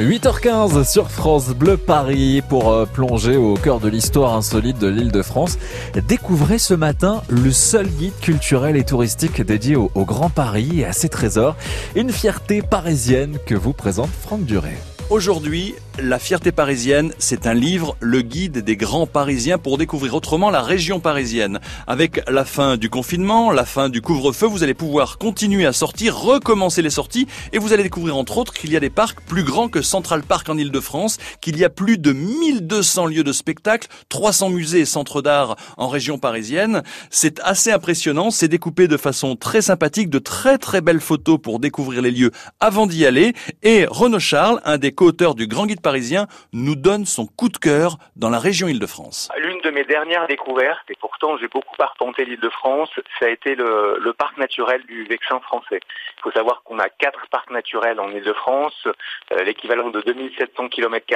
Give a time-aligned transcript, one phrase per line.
[0.00, 5.10] 8h15 sur France Bleu Paris pour euh, plonger au cœur de l'histoire insolite de l'île
[5.10, 5.58] de France.
[6.06, 10.84] Découvrez ce matin le seul guide culturel et touristique dédié au, au Grand Paris et
[10.84, 11.56] à ses trésors.
[11.94, 14.76] Une fierté parisienne que vous présente Franck Duret.
[15.08, 20.50] Aujourd'hui, La fierté parisienne, c'est un livre, le guide des grands parisiens pour découvrir autrement
[20.50, 21.58] la région parisienne.
[21.86, 26.18] Avec la fin du confinement, la fin du couvre-feu, vous allez pouvoir continuer à sortir,
[26.20, 29.42] recommencer les sorties et vous allez découvrir entre autres qu'il y a des parcs plus
[29.42, 33.88] grands que Central Park en Ile-de-France, qu'il y a plus de 1200 lieux de spectacle,
[34.10, 36.82] 300 musées et centres d'art en région parisienne.
[37.08, 41.58] C'est assez impressionnant, c'est découpé de façon très sympathique, de très très belles photos pour
[41.58, 43.32] découvrir les lieux avant d'y aller
[43.62, 47.58] et Renaud Charles, un des co-auteur du Grand Guide parisien, nous donne son coup de
[47.58, 49.28] cœur dans la région Île-de-France.
[49.38, 52.90] L'une de mes dernières découvertes, et pourtant j'ai beaucoup arpenté l'Île-de-France,
[53.20, 55.78] ça a été le, parc naturel du Vexin français.
[56.18, 61.06] Il faut savoir qu'on a quatre parcs naturels en Île-de-France, euh, l'équivalent de 2700 km,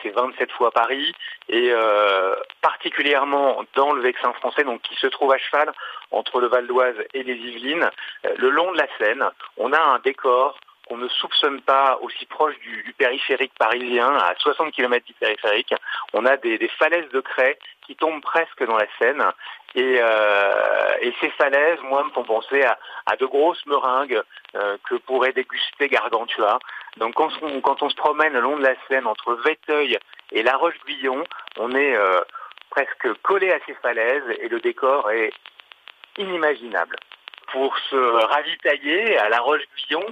[0.00, 1.12] c'est 27 fois Paris,
[1.48, 5.72] et euh, particulièrement dans le Vexin français, donc qui se trouve à cheval
[6.12, 7.90] entre le Val d'Oise et les Yvelines,
[8.26, 9.24] euh, le long de la Seine,
[9.56, 10.56] on a un décor
[10.90, 15.72] qu'on ne soupçonne pas aussi proche du, du, périphérique parisien, à 60 km du périphérique.
[16.12, 19.24] On a des, des, falaises de craie qui tombent presque dans la Seine.
[19.76, 24.20] Et, euh, et ces falaises, moi, me font penser à, à de grosses meringues
[24.56, 26.58] euh, que pourrait déguster Gargantua.
[26.96, 29.96] Donc quand on, quand on se promène le long de la Seine entre Véteuil
[30.32, 31.22] et La Roche-Guyon,
[31.58, 32.20] on est euh,
[32.70, 35.32] presque collé à ces falaises et le décor est
[36.18, 36.96] inimaginable.
[37.52, 40.04] Pour se ravitailler à La Roche-Guyon,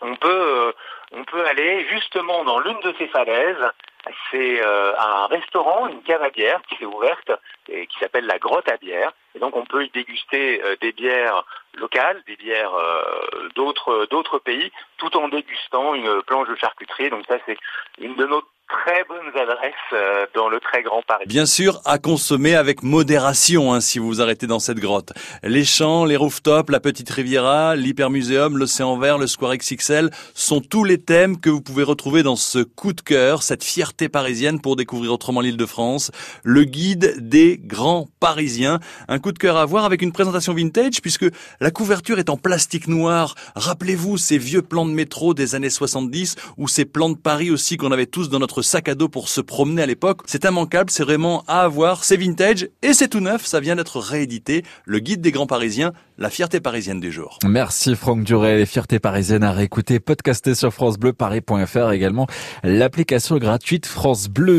[0.00, 0.72] on peut, euh,
[1.12, 3.64] on peut aller justement dans l'une de ces falaises.
[4.30, 7.30] C'est euh, un restaurant, une cave à bière qui est ouverte
[7.68, 9.12] et qui s'appelle la Grotte à bière.
[9.34, 12.72] Et donc on peut y déguster euh, des bières locales, des bières
[13.54, 17.10] d'autres d'autres pays, tout en dégustant une planche de charcuterie.
[17.10, 17.58] Donc ça c'est
[17.98, 21.24] une de nos très bonnes adresses euh, dans le très grand Paris.
[21.26, 25.12] Bien sûr, à consommer avec modération hein, si vous vous arrêtez dans cette grotte.
[25.42, 30.84] Les champs, les rooftops, la petite Riviera, l'hypermuséum, l'océan vert, le Square XXL sont tous
[30.84, 34.76] les thèmes que vous pouvez retrouver dans ce coup de cœur, cette fierté parisienne pour
[34.76, 36.10] découvrir autrement l'île de France,
[36.42, 38.78] le guide des grands parisiens.
[39.08, 41.26] Un coup de cœur à voir avec une présentation vintage puisque
[41.60, 43.34] la couverture est en plastique noir.
[43.56, 47.76] Rappelez-vous ces vieux plans de métro des années 70 ou ces plans de Paris aussi
[47.76, 50.22] qu'on avait tous dans notre sac à dos pour se promener à l'époque.
[50.26, 53.98] C'est immanquable, c'est vraiment à avoir, c'est vintage et c'est tout neuf, ça vient d'être
[53.98, 54.64] réédité.
[54.84, 57.38] Le guide des grands parisiens, la fierté parisienne du jour.
[57.44, 62.26] Merci Franck Duret, les fiertés parisiennes à réécouter, podcaster sur francebleuparis.fr également
[62.62, 64.58] l'application gratuite France Bleu.